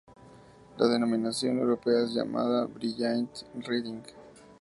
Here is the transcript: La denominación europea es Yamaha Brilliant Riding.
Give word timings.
La 0.79 0.87
denominación 0.87 1.59
europea 1.59 2.01
es 2.03 2.15
Yamaha 2.15 2.65
Brilliant 2.65 3.29
Riding. 3.53 4.01